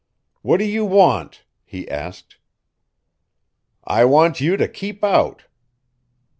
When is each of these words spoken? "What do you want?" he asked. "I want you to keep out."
"What 0.41 0.57
do 0.57 0.65
you 0.65 0.83
want?" 0.83 1.43
he 1.63 1.87
asked. 1.87 2.37
"I 3.83 4.03
want 4.03 4.41
you 4.41 4.57
to 4.57 4.67
keep 4.67 5.03
out." 5.03 5.43